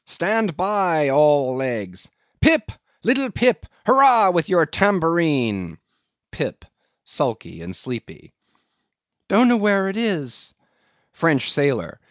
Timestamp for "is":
9.97-10.55